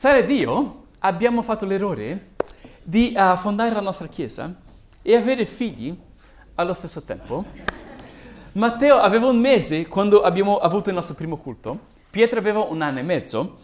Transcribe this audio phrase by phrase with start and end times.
[0.00, 2.28] Sara ed io abbiamo fatto l'errore
[2.82, 4.50] di uh, fondare la nostra chiesa
[5.02, 5.94] e avere figli
[6.54, 7.44] allo stesso tempo.
[8.52, 11.78] Matteo aveva un mese quando abbiamo avuto il nostro primo culto,
[12.08, 13.58] Pietro aveva un anno e mezzo.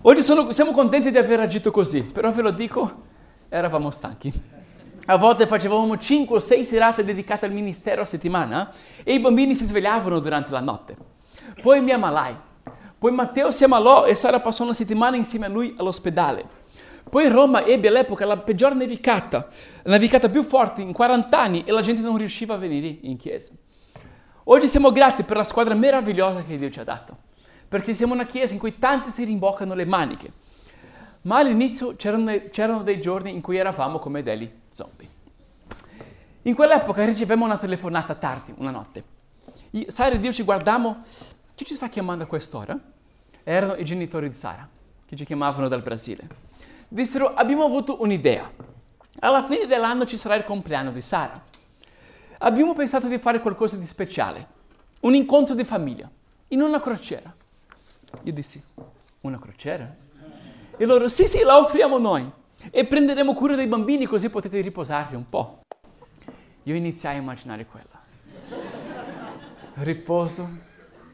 [0.00, 3.02] Oggi sono, siamo contenti di aver agito così, però ve lo dico,
[3.50, 4.32] eravamo stanchi.
[5.04, 8.72] A volte facevamo 5 o 6 serate dedicate al ministero a settimana
[9.04, 10.96] e i bambini si svegliavano durante la notte.
[11.60, 12.45] Poi mi ammalai
[13.06, 16.44] poi Matteo si ammalò e Sara passò una settimana insieme a lui all'ospedale.
[17.08, 19.46] Poi Roma ebbe all'epoca la peggior nevicata,
[19.84, 23.16] la nevicata più forte in 40 anni e la gente non riusciva a venire in
[23.16, 23.52] chiesa.
[24.42, 27.16] Oggi siamo grati per la squadra meravigliosa che Dio ci ha dato,
[27.68, 30.32] perché siamo una chiesa in cui tanti si rimboccano le maniche.
[31.22, 35.08] Ma all'inizio c'erano, c'erano dei giorni in cui eravamo come degli zombie.
[36.42, 39.04] In quell'epoca ricevemmo una telefonata tardi, una notte.
[39.86, 41.02] Sara e Dio ci guardammo
[41.56, 42.78] chi ci sta chiamando a quest'ora?
[43.48, 44.68] Erano i genitori di Sara,
[45.06, 46.26] che ci chiamavano dal Brasile.
[46.88, 48.50] Dissero, abbiamo avuto un'idea.
[49.20, 51.40] Alla fine dell'anno ci sarà il compleanno di Sara.
[52.38, 54.48] Abbiamo pensato di fare qualcosa di speciale,
[55.02, 56.10] un incontro di famiglia,
[56.48, 57.32] in una crociera.
[58.24, 58.60] Io dissi,
[59.20, 59.94] una crociera?
[60.76, 62.28] E loro, sì, sì, la offriamo noi.
[62.68, 65.60] E prenderemo cura dei bambini così potete riposarvi un po'.
[66.64, 68.02] Io iniziai a immaginare quella.
[69.74, 70.50] Riposo,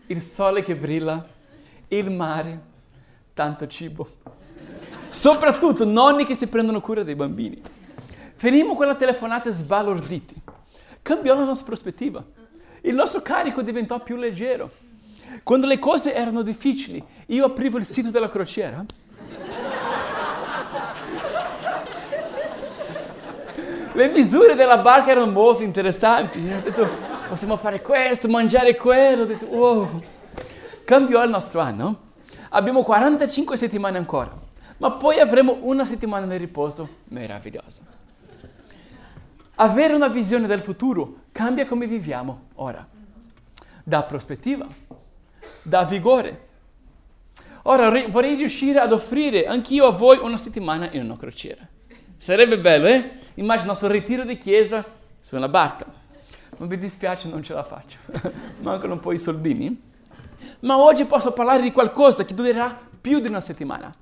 [0.06, 1.31] il sole che brilla,
[1.97, 2.61] il mare,
[3.35, 4.09] tanto cibo.
[5.11, 7.61] Soprattutto nonni che si prendono cura dei bambini.
[8.35, 10.35] Finimmo quella telefonata sbalorditi.
[11.03, 12.25] Cambiò la nostra prospettiva.
[12.83, 14.70] Il nostro carico diventò più leggero.
[15.43, 18.85] Quando le cose erano difficili, io aprivo il sito della crociera.
[23.95, 26.39] Le misure della barca erano molto interessanti.
[26.39, 26.89] Ho detto,
[27.29, 29.23] possiamo fare questo, mangiare quello.
[29.23, 30.03] Ho detto, wow.
[30.84, 32.11] Cambiò il nostro anno.
[32.50, 34.33] Abbiamo 45 settimane ancora,
[34.78, 37.80] ma poi avremo una settimana di riposo meravigliosa.
[39.56, 42.86] Avere una visione del futuro cambia come viviamo ora.
[43.84, 44.67] Da prospettiva,
[45.62, 46.48] da vigore.
[47.64, 51.67] Ora vorrei riuscire ad offrire anch'io a voi una settimana in una crociera.
[52.17, 53.12] Sarebbe bello, eh?
[53.34, 54.84] Immagina il nostro ritiro di chiesa
[55.20, 56.01] su una barca
[56.62, 57.98] non vi dispiace, non ce la faccio.
[58.62, 59.90] Mancano un po' i soldini.
[60.61, 63.95] Ma oggi posso parlare di qualcosa che durerà più di una settimana,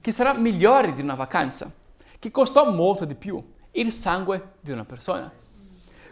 [0.00, 1.72] che sarà migliore di una vacanza,
[2.18, 3.42] che costò molto di più,
[3.72, 5.30] il sangue di una persona.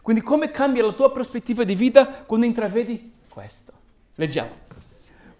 [0.02, 3.72] Quindi come cambia la tua prospettiva di vita quando intravedi questo?
[4.14, 4.50] Leggiamo.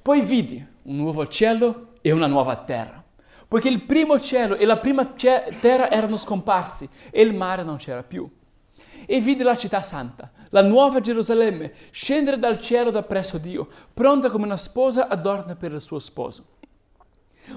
[0.02, 3.02] Poi vidi un nuovo cielo e una nuova terra,
[3.46, 8.02] poiché il primo cielo e la prima terra erano scomparsi e il mare non c'era
[8.02, 8.28] più
[9.06, 14.30] e vide la città santa, la nuova Gerusalemme, scendere dal cielo da presso Dio, pronta
[14.30, 16.44] come una sposa adorna per il suo sposo.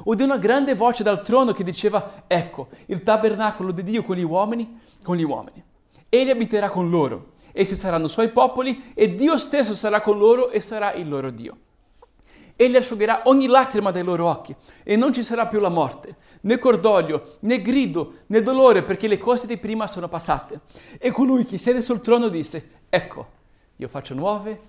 [0.04, 4.24] Udì una grande voce dal trono che diceva, ecco, il tabernacolo di Dio con gli
[4.24, 5.64] uomini, con gli uomini.
[6.08, 10.62] Egli abiterà con loro, essi saranno suoi popoli e Dio stesso sarà con loro e
[10.62, 11.58] sarà il loro Dio.
[12.56, 16.60] Egli asciugherà ogni lacrima dai loro occhi e non ci sarà più la morte, né
[16.60, 20.62] cordoglio, né grido, né dolore, perché le cose di prima sono passate.
[21.00, 23.30] E colui che siede sul trono disse, ecco,
[23.78, 24.62] io faccio nuove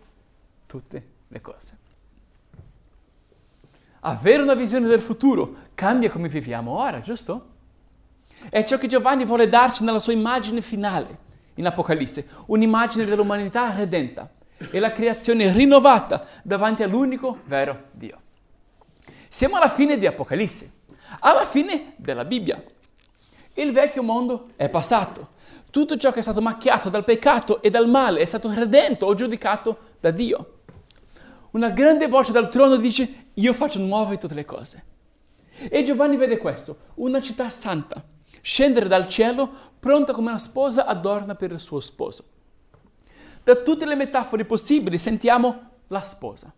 [0.67, 1.79] tutte le cose.
[4.01, 7.51] Avere una visione del futuro cambia come viviamo ora, giusto?
[8.49, 11.19] È ciò che Giovanni vuole darci nella sua immagine finale
[11.55, 14.31] in Apocalisse, un'immagine dell'umanità redenta
[14.71, 18.21] e la creazione rinnovata davanti all'unico vero Dio.
[19.29, 20.73] Siamo alla fine di Apocalisse,
[21.21, 22.63] alla fine della Bibbia.
[23.55, 25.31] Il vecchio mondo è passato.
[25.71, 29.15] Tutto ciò che è stato macchiato dal peccato e dal male è stato redento o
[29.15, 30.61] giudicato da Dio.
[31.53, 34.85] Una grande voce dal trono dice, io faccio nuove tutte le cose.
[35.69, 38.03] E Giovanni vede questo, una città santa,
[38.41, 42.25] scendere dal cielo pronta come una sposa adorna per il suo sposo.
[43.45, 46.53] Da tutte le metafore possibili sentiamo la sposa,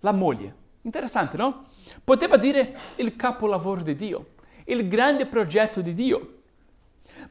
[0.00, 0.54] la moglie.
[0.82, 1.66] Interessante, no?
[2.02, 4.26] Poteva dire il capolavoro di Dio,
[4.66, 6.40] il grande progetto di Dio,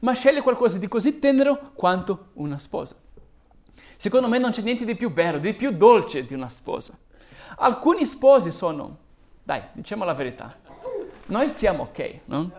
[0.00, 2.96] ma sceglie qualcosa di così tenero quanto una sposa.
[3.96, 6.98] Secondo me non c'è niente di più bello, di più dolce di una sposa.
[7.56, 8.98] Alcuni sposi sono,
[9.42, 10.58] dai, diciamo la verità,
[11.26, 12.50] noi siamo ok, no?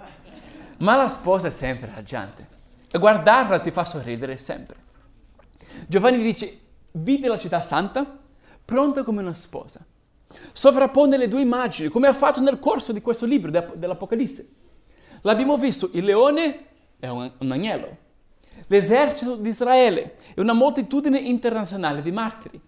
[0.80, 2.48] Ma la sposa è sempre raggiante
[2.90, 4.78] e guardarla ti fa sorridere sempre.
[5.88, 6.60] Giovanni dice,
[6.92, 8.20] vide la città santa
[8.64, 9.86] pronta come una sposa.
[10.52, 14.50] Sovrappone le due immagini, come ha fatto nel corso di questo libro dell'Apocalisse.
[15.24, 16.66] L'abbiamo visto, il leone
[17.00, 17.98] è un, un agnello,
[18.68, 22.60] l'esercito di Israele è una moltitudine internazionale di martiri.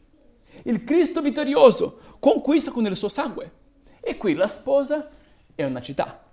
[0.63, 3.51] Il Cristo vittorioso conquista con il suo sangue.
[3.99, 5.09] E qui la sposa
[5.53, 6.23] è una città.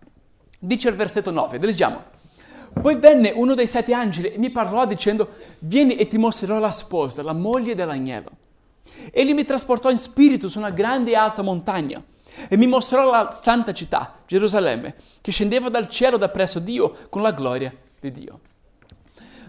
[0.59, 2.03] Dice il versetto 9, leggiamo.
[2.81, 5.29] Poi venne uno dei sette angeli e mi parlò dicendo,
[5.59, 8.31] vieni e ti mostrerò la sposa, la moglie dell'agnello.
[9.11, 12.03] Egli mi trasportò in spirito su una grande e alta montagna
[12.49, 17.23] e mi mostrò la santa città, Gerusalemme, che scendeva dal cielo da presso Dio con
[17.23, 18.41] la gloria di Dio.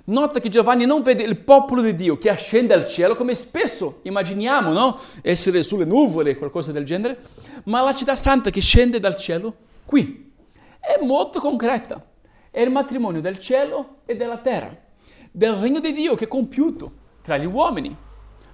[0.06, 4.00] Nota che Giovanni non vede il popolo di Dio che ascende al cielo come spesso
[4.01, 5.00] immaginiamo, no?
[5.21, 7.19] Essere sulle nuvole, qualcosa del genere,
[7.65, 9.56] ma la città santa che scende dal cielo
[9.86, 10.33] qui.
[10.77, 12.06] È molto concreta.
[12.51, 14.77] È il matrimonio del cielo e della terra,
[15.31, 16.91] del regno di Dio che è compiuto
[17.21, 17.95] tra gli uomini.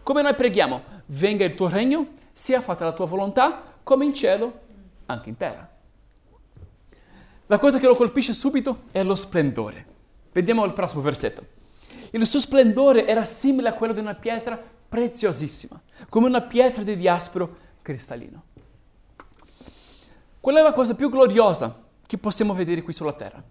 [0.04, 4.60] Come noi preghiamo, venga il tuo regno, sia fatta la tua volontà, come in cielo,
[5.08, 5.68] anche in terra.
[7.48, 9.84] La cosa che lo colpisce subito è lo splendore.
[10.32, 11.44] Vediamo il prossimo versetto.
[12.12, 16.96] Il suo splendore era simile a quello di una pietra preziosissima, come una pietra di
[16.96, 18.44] diaspro cristallino.
[20.40, 23.44] Qual è la cosa più gloriosa che possiamo vedere qui sulla terra?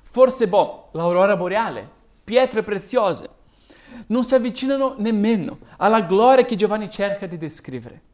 [0.00, 1.86] Forse, boh, l'aurora boreale,
[2.24, 3.28] pietre preziose.
[4.06, 8.10] Non si avvicinano nemmeno alla gloria che Giovanni cerca di descrivere.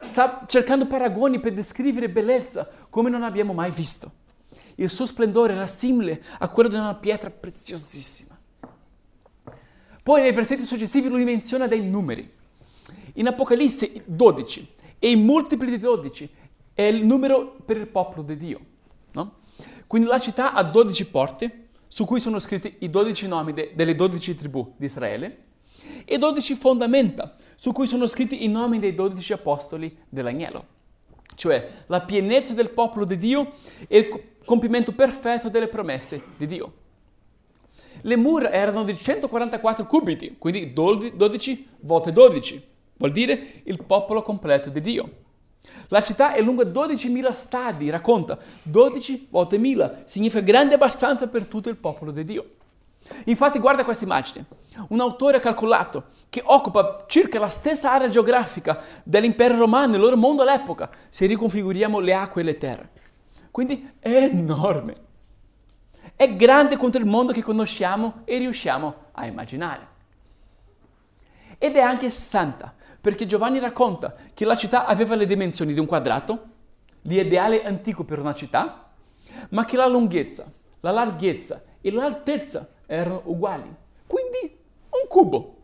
[0.00, 4.12] Sta cercando paragoni per descrivere bellezza come non abbiamo mai visto.
[4.76, 8.38] Il suo splendore era simile a quello di una pietra preziosissima.
[10.02, 12.28] Poi nei versetti successivi lui menziona dei numeri.
[13.14, 16.30] In Apocalisse 12 e in multipli di 12
[16.72, 18.60] è il numero per il popolo di Dio.
[19.12, 19.40] No?
[19.86, 23.94] Quindi la città ha 12 porte su cui sono scritti i 12 nomi de- delle
[23.94, 25.44] 12 tribù di Israele
[26.04, 30.64] e 12 fondamenta su cui sono scritti i nomi dei 12 apostoli dell'agnello,
[31.34, 33.52] cioè la pienezza del popolo di Dio
[33.86, 36.72] e il compimento perfetto delle promesse di Dio.
[38.00, 42.66] Le mura erano di 144 cubiti, quindi 12 volte 12,
[42.96, 45.10] vuol dire il popolo completo di Dio.
[45.88, 51.68] La città è lunga 12.000 stadi, racconta, 12 volte 1000, significa grande abbastanza per tutto
[51.68, 52.52] il popolo di Dio.
[53.24, 54.46] Infatti guarda questa immagine.
[54.88, 60.16] Un autore ha calcolato che occupa circa la stessa area geografica dell'impero romano, il loro
[60.16, 62.90] mondo all'epoca, se riconfiguriamo le acque e le terre.
[63.50, 65.08] Quindi è enorme.
[66.14, 69.88] È grande quanto il mondo che conosciamo e riusciamo a immaginare.
[71.58, 75.86] Ed è anche santa, perché Giovanni racconta che la città aveva le dimensioni di un
[75.86, 76.48] quadrato,
[77.02, 78.90] l'ideale antico per una città,
[79.50, 80.50] ma che la lunghezza,
[80.80, 83.72] la larghezza e l'altezza erano uguali.
[84.04, 84.58] Quindi
[84.90, 85.56] un cubo.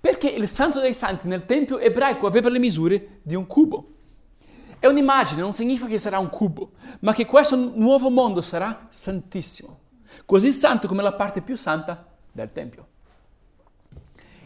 [0.00, 3.88] Perché il santo dei santi nel tempio ebraico aveva le misure di un cubo.
[4.78, 9.78] È un'immagine, non significa che sarà un cubo, ma che questo nuovo mondo sarà santissimo.
[10.24, 12.86] Così santo come la parte più santa del tempio.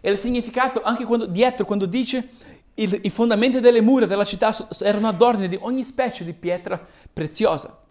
[0.01, 2.29] E il significato anche quando, dietro, quando dice
[2.75, 6.83] il, i fondamenti delle mura della città erano adorni di ogni specie di pietra
[7.13, 7.86] preziosa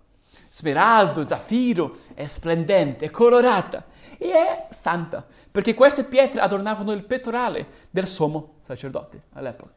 [0.55, 3.83] smeraldo, zaffiro, è splendente, è colorata
[4.17, 9.73] e è santa, perché queste pietre adornavano il pettorale del sommo sacerdote all'epoca.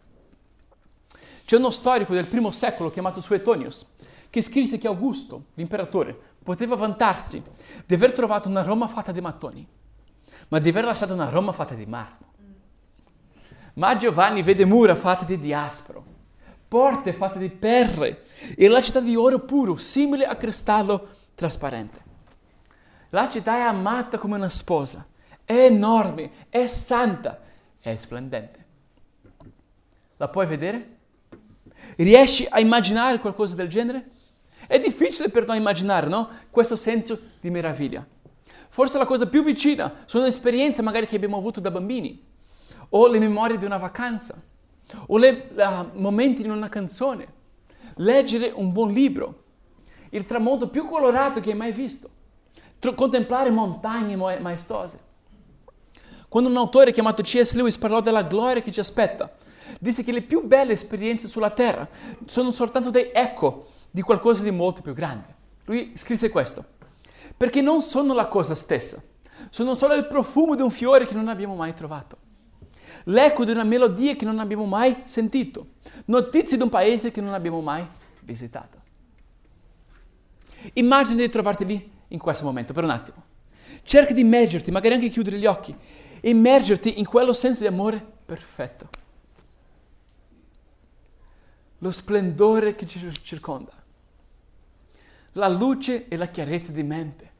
[1.44, 3.94] C'è uno storico del primo secolo chiamato Suetonius
[4.30, 7.42] che scrisse che Augusto, l'imperatore, poteva vantarsi
[7.84, 9.66] di aver trovato una Roma fatta di mattoni,
[10.46, 12.26] ma di aver lasciato una Roma fatta di marmo.
[13.74, 16.04] Ma Giovanni vede mura fatte di diaspro,
[16.68, 18.24] porte fatte di perle
[18.56, 22.06] e la città di oro puro, simile a cristallo trasparente.
[23.10, 25.06] La città è amata come una sposa,
[25.44, 27.40] è enorme, è santa,
[27.80, 28.66] è splendente.
[30.18, 30.96] La puoi vedere?
[31.96, 34.10] Riesci a immaginare qualcosa del genere?
[34.66, 36.28] È difficile per noi immaginare, no?
[36.50, 38.06] Questo senso di meraviglia.
[38.68, 42.22] Forse la cosa più vicina sono esperienze magari che abbiamo avuto da bambini
[42.90, 44.42] o le memorie di una vacanza
[45.06, 47.26] o le, uh, momenti in una canzone,
[47.96, 49.44] leggere un buon libro,
[50.10, 52.08] il tramonto più colorato che hai mai visto,
[52.78, 55.06] Tr- contemplare montagne ma- maestose.
[56.28, 57.54] Quando un autore chiamato C.S.
[57.54, 59.34] Lewis parlò della gloria che ci aspetta,
[59.80, 61.88] disse che le più belle esperienze sulla terra
[62.26, 65.36] sono soltanto dei eco di qualcosa di molto più grande.
[65.64, 66.64] Lui scrisse questo,
[67.36, 69.02] perché non sono la cosa stessa,
[69.50, 72.26] sono solo il profumo di un fiore che non abbiamo mai trovato
[73.08, 75.74] l'eco di una melodia che non abbiamo mai sentito,
[76.06, 77.86] notizie di un paese che non abbiamo mai
[78.20, 78.76] visitato.
[80.74, 83.24] Immagina di trovarti lì in questo momento per un attimo.
[83.82, 85.74] Cerca di immergerti, magari anche chiudere gli occhi,
[86.22, 88.88] immergerti in quello senso di amore perfetto.
[91.78, 93.72] Lo splendore che ci circonda,
[95.32, 97.32] la luce e la chiarezza di mente,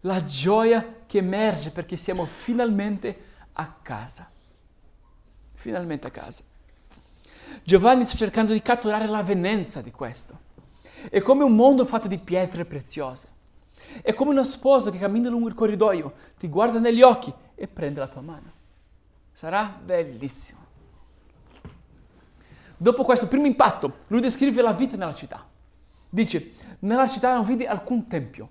[0.00, 4.30] la gioia che emerge perché siamo finalmente a casa.
[5.54, 6.42] Finalmente a casa.
[7.64, 10.50] Giovanni sta cercando di catturare l'avvenenza di questo.
[11.10, 13.28] È come un mondo fatto di pietre preziose.
[14.00, 18.00] È come una sposa che cammina lungo il corridoio, ti guarda negli occhi e prende
[18.00, 18.52] la tua mano.
[19.32, 20.60] Sarà bellissimo.
[22.76, 25.46] Dopo questo primo impatto, lui descrive la vita nella città.
[26.08, 28.48] Dice, nella città non vidi alcun tempio.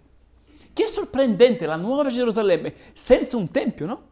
[0.73, 4.09] Che sorprendente la nuova Gerusalemme senza un tempio, no?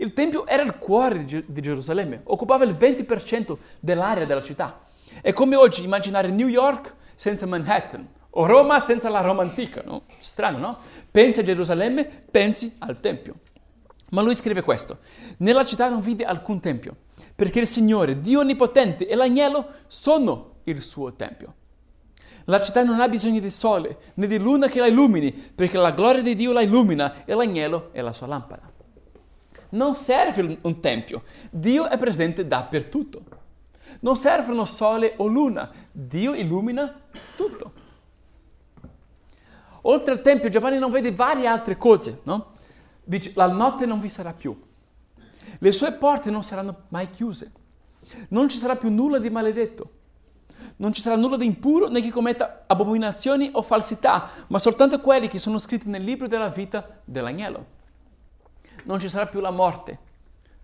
[0.00, 4.86] Il tempio era il cuore di Gerusalemme, occupava il 20% dell'area della città.
[5.20, 10.02] È come oggi immaginare New York senza Manhattan o Roma senza la Roma antica, no?
[10.18, 10.78] Strano, no?
[11.10, 13.40] Pensi a Gerusalemme, pensi al Tempio.
[14.10, 14.98] Ma lui scrive questo:
[15.38, 16.94] Nella città non vide alcun tempio,
[17.34, 21.54] perché il Signore, Dio Onnipotente e l'agnello sono il suo tempio.
[22.44, 25.90] La città non ha bisogno di sole né di luna che la illumini, perché la
[25.90, 28.67] gloria di Dio la illumina e l'agnello è la sua lampada.
[29.70, 33.22] Non serve un tempio, Dio è presente dappertutto.
[34.00, 37.00] Non servono sole o luna, Dio illumina
[37.36, 37.72] tutto.
[39.82, 42.52] Oltre al Tempio Giovanni non vede varie altre cose, no?
[43.02, 44.58] Dice, la notte non vi sarà più,
[45.58, 47.52] le sue porte non saranno mai chiuse,
[48.28, 49.90] non ci sarà più nulla di maledetto,
[50.76, 55.28] non ci sarà nulla di impuro né che commetta abominazioni o falsità, ma soltanto quelli
[55.28, 57.76] che sono scritti nel libro della vita dell'agnello.
[58.88, 59.98] Non ci sarà più la morte,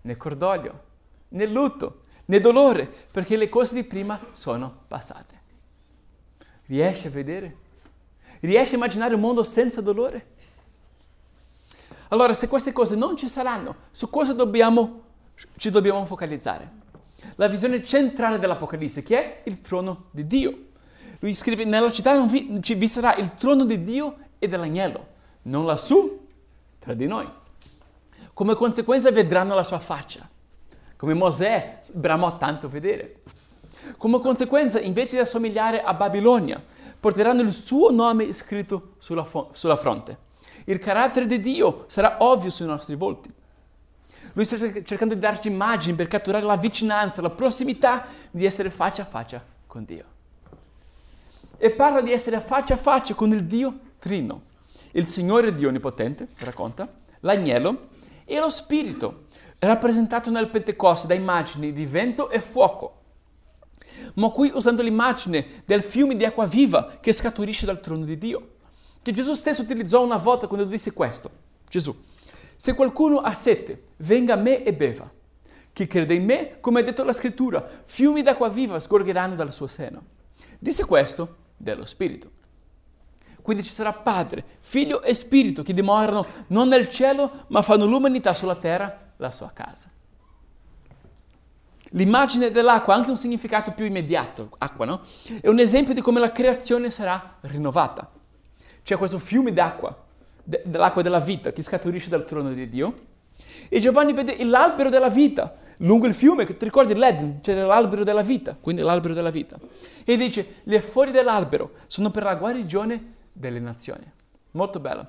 [0.01, 0.83] né cordoglio,
[1.29, 5.41] né lutto, né dolore, perché le cose di prima sono passate.
[6.65, 7.57] Riesci a vedere?
[8.39, 10.33] Riesci a immaginare un mondo senza dolore?
[12.07, 15.03] Allora, se queste cose non ci saranno, su cosa dobbiamo,
[15.57, 16.71] ci dobbiamo focalizzare?
[17.35, 20.69] La visione centrale dell'Apocalisse, che è il trono di Dio.
[21.19, 25.07] Lui scrive, nella città vi, vi sarà il trono di Dio e dell'agnello,
[25.43, 26.25] non lassù,
[26.79, 27.43] tra di noi.
[28.35, 30.29] Come conseguenza vedranno la sua faccia
[30.97, 33.21] come Mosè bramò tanto vedere.
[33.97, 36.63] Come conseguenza, invece di assomigliare a Babilonia,
[36.99, 40.17] porteranno il suo nome scritto sulla, sulla fronte.
[40.65, 43.31] Il carattere di Dio sarà ovvio sui nostri volti.
[44.33, 49.03] Lui sta cercando di darci immagini per catturare la vicinanza, la prossimità di essere faccia
[49.03, 50.05] a faccia con Dio.
[51.57, 54.41] E parla di essere faccia a faccia con il Dio Trino,
[54.91, 57.93] il Signore Dio Onnipotente, racconta, l'agnello
[58.25, 59.27] e lo Spirito,
[59.59, 63.01] rappresentato nel Pentecoste da immagini di vento e fuoco.
[64.15, 68.49] Ma qui usando l'immagine del fiume di acqua viva che scaturisce dal trono di Dio,
[69.01, 71.29] che Gesù stesso utilizzò una volta quando disse questo.
[71.69, 71.95] Gesù,
[72.55, 75.09] se qualcuno ha sete, venga a me e beva.
[75.73, 79.67] Chi crede in me, come ha detto la scrittura, fiumi d'acqua viva sgorgeranno dal suo
[79.67, 80.03] seno.
[80.57, 82.31] Disse questo dello Spirito.
[83.45, 88.33] Quindi ci sarà Padre, Figlio e Spirito che dimorano non nel cielo, ma fanno l'umanità
[88.33, 89.87] sulla terra la sua casa.
[91.91, 95.01] L'immagine dell'acqua ha anche un significato più immediato, acqua, no?
[95.39, 98.09] È un esempio di come la creazione sarà rinnovata.
[98.81, 99.95] C'è questo fiume d'acqua,
[100.43, 102.93] de- dell'acqua della vita, che scaturisce dal trono di Dio.
[103.69, 107.41] E Giovanni vede l'albero della vita lungo il fiume, ti ricordi l'Eden?
[107.41, 109.59] C'era l'albero della vita, quindi l'albero della vita.
[110.03, 114.09] E dice, le fuori dell'albero sono per la guarigione delle nazioni.
[114.51, 115.07] Molto bello.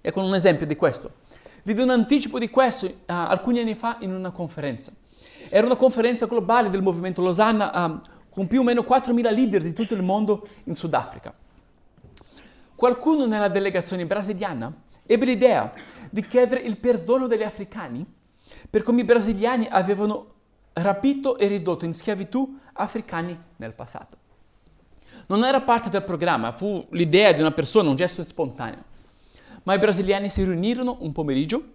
[0.00, 1.22] Ecco un esempio di questo.
[1.62, 4.92] Vidi un anticipo di questo uh, alcuni anni fa in una conferenza.
[5.48, 9.72] Era una conferenza globale del movimento Losanna uh, con più o meno 4.000 leader di
[9.72, 11.32] tutto il mondo in Sudafrica.
[12.74, 14.72] Qualcuno nella delegazione brasiliana
[15.06, 15.72] ebbe l'idea
[16.10, 18.04] di chiedere il perdono degli africani
[18.68, 20.32] per come i brasiliani avevano
[20.74, 24.16] rapito e ridotto in schiavitù africani nel passato.
[25.26, 28.92] Non era parte del programma, fu l'idea di una persona, un gesto spontaneo.
[29.64, 31.72] Ma i brasiliani si riunirono un pomeriggio,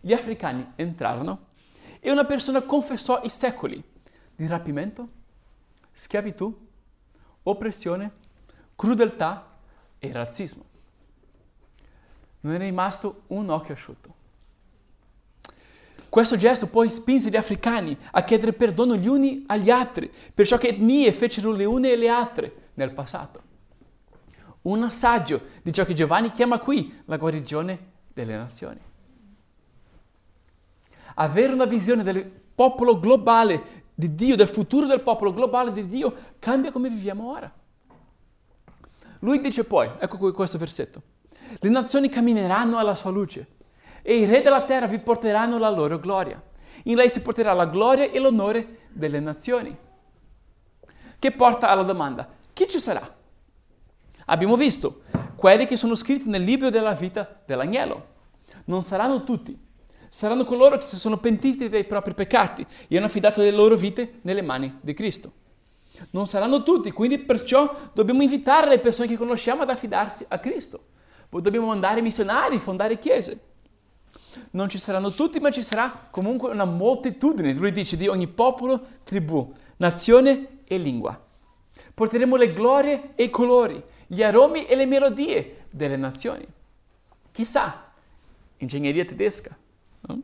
[0.00, 1.46] gli africani entrarono
[2.00, 3.82] e una persona confessò i secoli
[4.34, 5.08] di rapimento,
[5.92, 6.66] schiavitù,
[7.42, 8.12] oppressione,
[8.74, 9.56] crudeltà
[9.98, 10.64] e razzismo.
[12.40, 14.14] Non è rimasto un occhio asciutto.
[16.08, 20.56] Questo gesto poi spinse gli africani a chiedere perdono gli uni agli altri per ciò
[20.56, 23.46] che etnie fecero le une e le altre nel passato
[24.62, 28.80] un assaggio di ciò che Giovanni chiama qui la guarigione delle nazioni.
[31.14, 32.24] Avere una visione del
[32.54, 37.52] popolo globale di Dio, del futuro del popolo globale di Dio, cambia come viviamo ora.
[39.20, 41.02] Lui dice poi, ecco questo versetto,
[41.58, 43.46] le nazioni cammineranno alla sua luce
[44.02, 46.42] e i re della terra vi porteranno la loro gloria.
[46.84, 49.76] In lei si porterà la gloria e l'onore delle nazioni.
[51.18, 53.16] Che porta alla domanda, chi ci sarà?
[54.26, 55.02] Abbiamo visto
[55.36, 58.16] quelli che sono scritti nel libro della vita dell'agnello.
[58.66, 59.58] Non saranno tutti,
[60.08, 64.18] saranno coloro che si sono pentiti dei propri peccati e hanno affidato le loro vite
[64.22, 65.32] nelle mani di Cristo.
[66.10, 70.80] Non saranno tutti, quindi perciò dobbiamo invitare le persone che conosciamo ad affidarsi a Cristo.
[71.28, 73.40] Poi dobbiamo mandare missionari, fondare chiese.
[74.50, 78.80] Non ci saranno tutti, ma ci sarà comunque una moltitudine, lui dice, di ogni popolo,
[79.04, 81.18] tribù, nazione e lingua.
[81.94, 86.46] Porteremo le glorie e i colori, gli aromi e le melodie delle nazioni.
[87.32, 87.92] Chissà,
[88.58, 89.56] ingegneria tedesca,
[90.02, 90.20] no?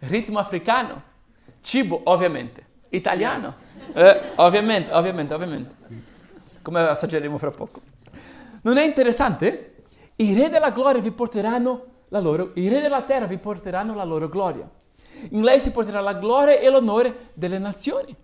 [0.00, 1.02] ritmo africano,
[1.60, 3.54] cibo ovviamente, italiano,
[3.92, 5.74] eh, ovviamente, ovviamente, ovviamente,
[6.62, 7.80] come assaggeremo fra poco.
[8.62, 9.84] Non è interessante?
[10.16, 14.04] I re della gloria vi porteranno la loro, i re della terra vi porteranno la
[14.04, 14.70] loro gloria.
[15.30, 18.14] In lei si porterà la gloria e l'onore delle nazioni.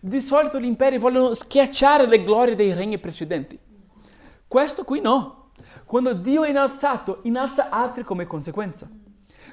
[0.00, 3.58] Di solito gli imperi vogliono schiacciare le glorie dei regni precedenti.
[4.46, 5.50] Questo qui no.
[5.86, 8.88] Quando Dio è innalzato, innalza altri come conseguenza.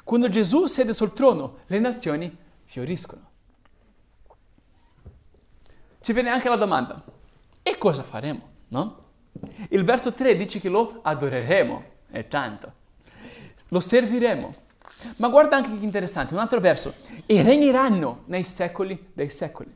[0.03, 3.27] Quando Gesù siede sul trono, le nazioni fioriscono.
[6.01, 7.03] Ci viene anche la domanda,
[7.62, 8.48] e cosa faremo?
[8.69, 9.08] No?
[9.69, 12.74] Il verso 3 dice che lo adoreremo, è tanto.
[13.70, 14.54] Lo serviremo.
[15.18, 16.94] Ma guarda anche che interessante, un altro verso,
[17.26, 19.74] e regneranno nei secoli dei secoli.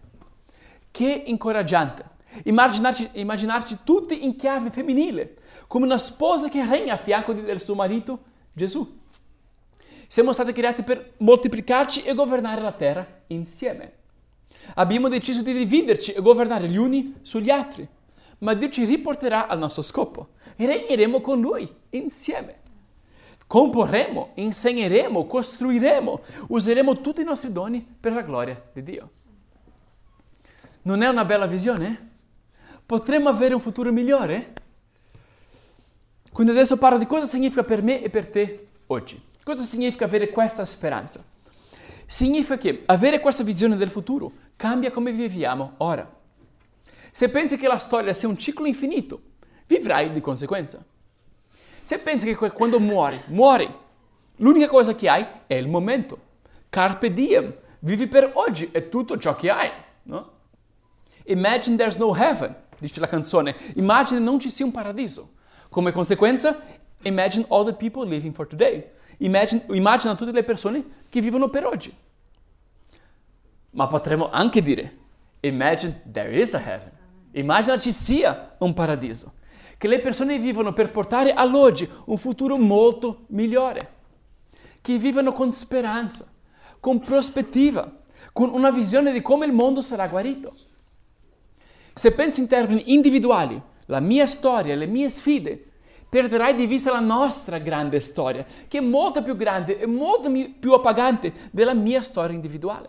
[0.91, 2.11] Che incoraggiante.
[2.45, 7.75] Immaginarci, immaginarci tutti in chiave femminile, come una sposa che regna a fianco del suo
[7.75, 9.01] marito Gesù.
[10.07, 13.93] Siamo stati creati per moltiplicarci e governare la terra insieme.
[14.75, 17.87] Abbiamo deciso di dividerci e governare gli uni sugli altri,
[18.39, 22.61] ma Dio ci riporterà al nostro scopo e regneremo con Lui insieme.
[23.53, 29.11] Comporremo, insegneremo, costruiremo, useremo tutti i nostri doni per la gloria di Dio.
[30.81, 32.13] Non è una bella visione?
[32.83, 34.53] Potremmo avere un futuro migliore?
[36.31, 39.21] Quindi adesso parlo di cosa significa per me e per te oggi.
[39.43, 41.23] Cosa significa avere questa speranza?
[42.07, 46.11] Significa che avere questa visione del futuro cambia come viviamo ora.
[47.11, 49.21] Se pensi che la storia sia un ciclo infinito,
[49.67, 50.83] vivrai di conseguenza.
[51.83, 53.69] Se pensi che quando muori, muori,
[54.37, 56.17] l'unica cosa che hai è il momento.
[56.69, 59.69] Carpe diem, vivi per oggi, è tutto ciò che hai.
[60.03, 60.31] No?
[61.25, 63.55] Imagine there's no heaven, dice la canzone.
[63.75, 65.33] Immagina non ci sia un paradiso.
[65.69, 66.57] Come conseguenza,
[67.01, 68.89] imagine all the people living for today.
[69.17, 71.93] Imagine, immagina tutte le persone che vivono per oggi.
[73.71, 74.97] Ma potremmo anche dire,
[75.41, 76.91] imagine there is a heaven.
[77.31, 79.33] Immagina ci sia un paradiso.
[79.83, 83.95] Che le persone vivono per portare all'oggi un futuro molto migliore.
[84.79, 86.25] Che vivono con speranza,
[86.79, 87.91] con prospettiva,
[88.31, 90.53] con una visione di come il mondo sarà guarito.
[91.93, 95.71] Se pensi in termini individuali, la mia storia, le mie sfide,
[96.07, 100.71] perderai di vista la nostra grande storia, che è molto più grande e molto più
[100.71, 102.87] appagante della mia storia individuale.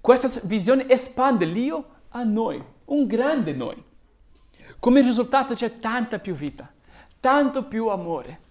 [0.00, 3.86] Questa visione espande l'io a noi, un grande noi.
[4.80, 6.70] Come risultato c'è tanta più vita,
[7.18, 8.46] tanto più amore.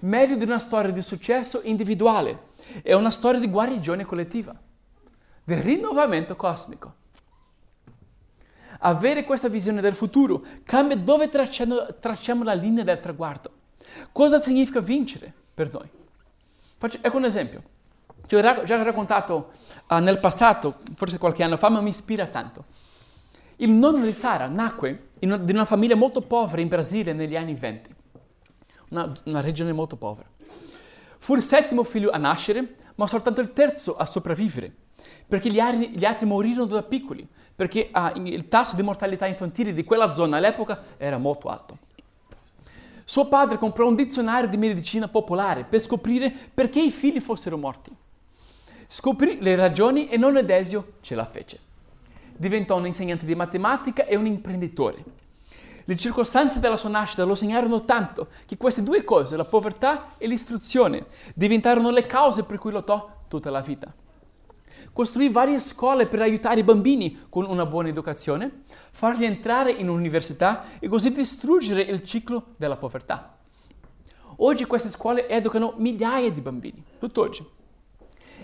[0.00, 2.46] Meglio di una storia di successo individuale,
[2.82, 4.54] è una storia di guarigione collettiva,
[5.44, 6.94] di rinnovamento cosmico.
[8.80, 13.50] Avere questa visione del futuro cambia dove tracciamo, tracciamo la linea del traguardo.
[14.12, 15.88] Cosa significa vincere per noi?
[16.76, 17.62] Faccio, ecco un esempio.
[18.26, 19.50] Ti ho già raccontato
[19.88, 22.64] uh, nel passato, forse qualche anno fa, ma mi ispira tanto.
[23.60, 27.34] Il nonno di Sara nacque in una, in una famiglia molto povera in Brasile negli
[27.34, 27.90] anni 20,
[28.90, 30.28] una, una regione molto povera.
[31.18, 34.72] Fu il settimo figlio a nascere, ma soltanto il terzo a sopravvivere,
[35.26, 39.74] perché gli altri, gli altri morirono da piccoli, perché ah, il tasso di mortalità infantile
[39.74, 41.78] di quella zona all'epoca era molto alto.
[43.04, 47.90] Suo padre comprò un dizionario di medicina popolare per scoprire perché i figli fossero morti.
[48.86, 51.66] Scoprì le ragioni e non Edesio ce la fece.
[52.38, 55.04] Diventò un insegnante di matematica e un imprenditore.
[55.84, 60.26] Le circostanze della sua nascita lo segnarono tanto che queste due cose, la povertà e
[60.26, 63.92] l'istruzione, diventarono le cause per cui lottò tutta la vita
[64.98, 70.64] costruì varie scuole per aiutare i bambini con una buona educazione, farli entrare in università
[70.80, 73.36] e così distruggere il ciclo della povertà.
[74.38, 77.46] Oggi queste scuole educano migliaia di bambini, tutt'oggi.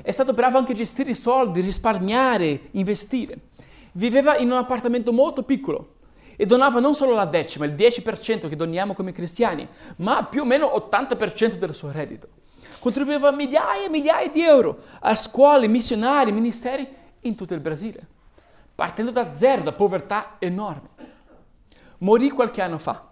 [0.01, 3.49] È stato bravo anche a gestire i soldi, risparmiare, investire.
[3.95, 5.95] Viveva in un appartamento molto piccolo
[6.37, 10.45] e donava non solo la decima, il 10% che doniamo come cristiani, ma più o
[10.45, 12.29] meno l'80% del suo reddito
[12.85, 16.87] contribuiva migliaia e migliaia di euro a scuole, missionari, ministeri
[17.21, 18.07] in tutto il Brasile,
[18.75, 20.89] partendo da zero, da povertà enorme.
[21.99, 23.11] Morì qualche anno fa.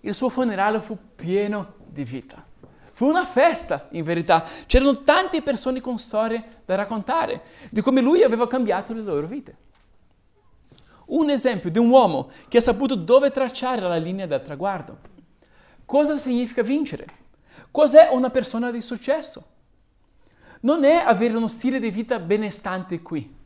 [0.00, 2.42] Il suo funerale fu pieno di vita.
[2.92, 4.42] Fu una festa, in verità.
[4.64, 9.56] C'erano tante persone con storie da raccontare di come lui aveva cambiato le loro vite.
[11.08, 14.98] Un esempio di un uomo che ha saputo dove tracciare la linea del traguardo.
[15.84, 17.06] Cosa significa vincere?
[17.70, 19.56] Cos'è una persona di successo?
[20.60, 23.36] Non è avere uno stile di vita benestante qui.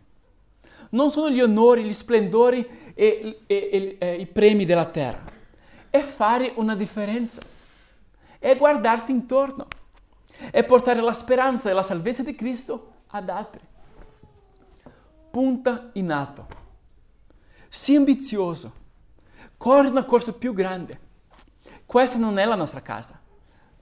[0.90, 5.24] Non sono gli onori, gli splendori e, e, e, e i premi della terra.
[5.88, 7.42] È fare una differenza.
[8.38, 9.66] È guardarti intorno.
[10.50, 13.60] È portare la speranza e la salvezza di Cristo ad altri.
[15.30, 16.61] Punta in alto.
[17.74, 18.70] Sii ambizioso.
[19.56, 21.00] Corri una corsa più grande.
[21.86, 23.18] Questa non è la nostra casa.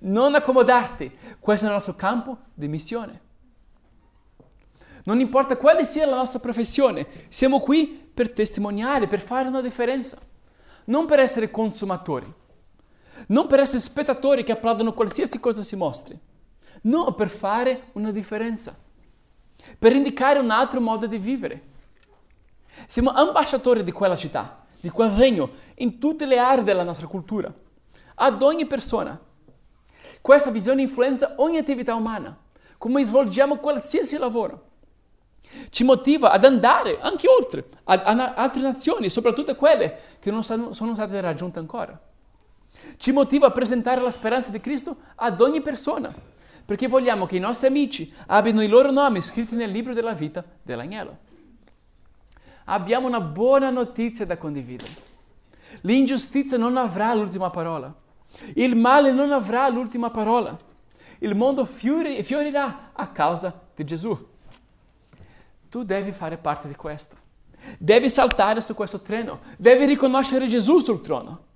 [0.03, 1.13] Non accomodarti.
[1.41, 3.21] Questo è il nostro campo di missione.
[5.03, 10.19] Non importa quale sia la nostra professione, siamo qui per testimoniare, per fare una differenza.
[10.85, 12.33] Non per essere consumatori.
[13.27, 16.17] Non per essere spettatori che applaudono qualsiasi cosa si mostri.
[16.83, 18.73] No, per fare una differenza.
[19.77, 21.70] Per indicare un altro modo di vivere.
[22.87, 27.53] Siamo ambasciatori di quella città, di quel regno, in tutte le aree della nostra cultura,
[28.15, 29.19] ad ogni persona.
[30.21, 32.37] Questa visione influenza ogni attività umana,
[32.79, 34.69] come svolgiamo qualsiasi lavoro.
[35.71, 40.73] Ci motiva ad andare anche oltre, ad, ad altre nazioni, soprattutto quelle che non sono,
[40.73, 41.99] sono state raggiunte ancora.
[42.97, 46.15] Ci motiva a presentare la speranza di Cristo ad ogni persona,
[46.65, 50.45] perché vogliamo che i nostri amici abbiano i loro nomi scritti nel libro della vita
[50.63, 51.29] dell'agnello
[52.65, 55.09] abbiamo una buona notizia da condividere.
[55.83, 57.95] L'ingiustizia non avrà l'ultima parola.
[58.55, 60.57] Il male non avrà l'ultima parola.
[61.19, 64.29] Il mondo fiori, fiorirà a causa di Gesù.
[65.69, 67.17] Tu devi fare parte di questo.
[67.79, 69.41] Devi saltare su questo treno.
[69.57, 71.49] Devi riconoscere Gesù sul trono.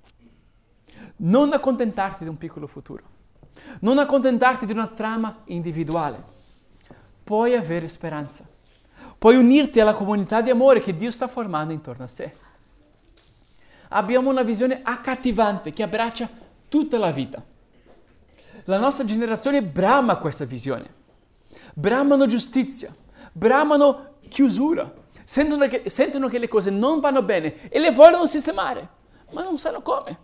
[1.17, 3.13] Non accontentarti di un piccolo futuro.
[3.81, 6.33] Non accontentarti di una trama individuale.
[7.23, 8.47] Puoi avere speranza
[9.19, 12.35] puoi unirti alla comunità di amore che Dio sta formando intorno a sé.
[13.89, 16.29] Abbiamo una visione accattivante che abbraccia
[16.69, 17.43] tutta la vita.
[18.65, 21.03] La nostra generazione brama questa visione.
[21.75, 22.95] Bramano giustizia,
[23.33, 28.89] bramano chiusura, sentono che, sentono che le cose non vanno bene e le vogliono sistemare,
[29.33, 30.19] ma non sanno come.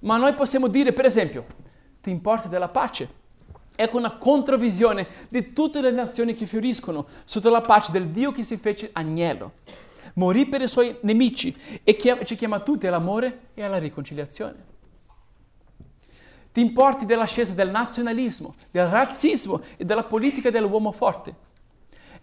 [0.00, 1.46] Ma noi possiamo dire, per esempio,
[2.00, 3.15] ti importa della pace?
[3.76, 8.42] Ecco una controvisione di tutte le nazioni che fioriscono sotto la pace del Dio che
[8.42, 9.52] si fece agnello.
[10.14, 14.74] Morì per i suoi nemici e ci chiama tutti all'amore e alla riconciliazione.
[16.52, 21.44] Ti importi dell'ascesa del nazionalismo, del razzismo e della politica dell'uomo forte.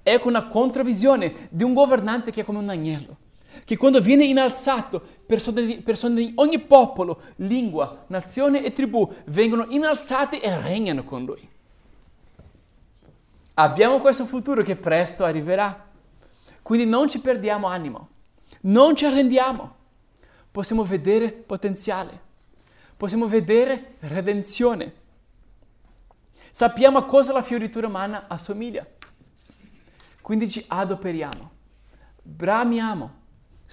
[0.01, 3.17] Ecco una controvisione di un governante che è come un agnello,
[3.65, 9.65] che quando viene innalzato, persone di, persone di ogni popolo, lingua, nazione e tribù vengono
[9.69, 11.49] innalzate e regnano con lui.
[13.55, 15.89] Abbiamo questo futuro che presto arriverà,
[16.61, 18.09] quindi non ci perdiamo animo,
[18.61, 19.75] non ci arrendiamo,
[20.51, 22.19] possiamo vedere potenziale,
[22.97, 25.01] possiamo vedere redenzione.
[26.49, 28.85] Sappiamo a cosa la fioritura umana assomiglia,
[30.21, 31.51] quindi ci adoperiamo,
[32.21, 33.21] bramiamo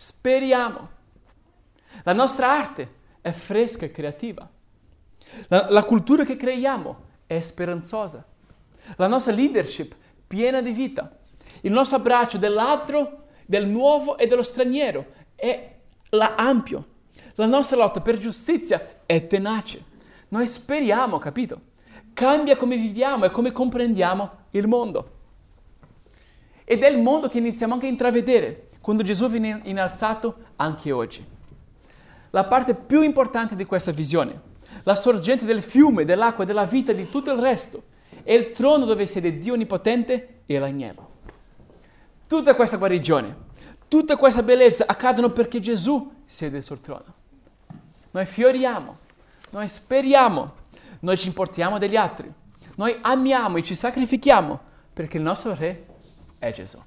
[0.00, 0.88] speriamo.
[2.04, 4.48] La nostra arte è fresca e creativa.
[5.48, 8.24] La, la cultura che creiamo è speranzosa.
[8.96, 9.94] La nostra leadership
[10.26, 11.18] piena di vita.
[11.60, 15.76] Il nostro abbraccio dell'altro, del nuovo e dello straniero è
[16.36, 16.86] ampio.
[17.34, 19.84] La nostra lotta per giustizia è tenace.
[20.28, 21.60] Noi speriamo, capito?
[22.14, 25.18] Cambia come viviamo e come comprendiamo il mondo.
[26.64, 31.24] Ed è il mondo che iniziamo anche a intravedere quando Gesù viene innalzato anche oggi.
[32.30, 34.48] La parte più importante di questa visione,
[34.84, 37.82] la sorgente del fiume, dell'acqua, della vita, di tutto il resto,
[38.22, 41.08] è il trono dove siede Dio Onnipotente e l'agnello.
[42.26, 43.36] Tutta questa guarigione,
[43.88, 47.14] tutta questa bellezza accadono perché Gesù siede sul trono.
[48.12, 48.98] Noi fioriamo,
[49.50, 50.52] noi speriamo,
[51.00, 52.32] noi ci importiamo degli altri,
[52.76, 54.58] noi amiamo e ci sacrifichiamo
[54.92, 55.86] perché il nostro Re
[56.38, 56.80] è Gesù.